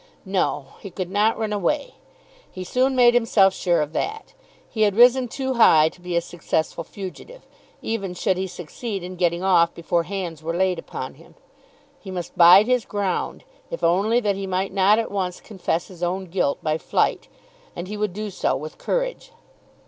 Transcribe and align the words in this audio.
No; 0.25 0.73
he 0.79 0.89
could 0.89 1.11
not 1.11 1.37
run 1.37 1.53
away. 1.53 1.93
He 2.49 2.63
soon 2.63 2.95
made 2.95 3.13
himself 3.13 3.53
sure 3.53 3.81
of 3.81 3.93
that. 3.93 4.33
He 4.67 4.81
had 4.81 4.95
risen 4.95 5.27
too 5.27 5.53
high 5.53 5.89
to 5.89 6.01
be 6.01 6.15
a 6.15 6.21
successful 6.21 6.83
fugitive, 6.83 7.45
even 7.83 8.15
should 8.15 8.35
he 8.35 8.47
succeed 8.47 9.03
in 9.03 9.15
getting 9.15 9.43
off 9.43 9.75
before 9.75 10.01
hands 10.01 10.41
were 10.41 10.57
laid 10.57 10.79
upon 10.79 11.13
him. 11.21 11.35
He 11.99 12.09
must 12.09 12.35
bide 12.35 12.65
his 12.65 12.83
ground, 12.83 13.43
if 13.69 13.83
only 13.83 14.19
that 14.21 14.35
he 14.35 14.47
might 14.47 14.73
not 14.73 14.97
at 14.97 15.11
once 15.11 15.39
confess 15.39 15.87
his 15.89 16.01
own 16.01 16.25
guilt 16.31 16.57
by 16.63 16.79
flight; 16.79 17.27
and 17.75 17.87
he 17.87 17.95
would 17.95 18.13
do 18.13 18.31
so 18.31 18.55
with 18.55 18.79
courage. 18.79 19.31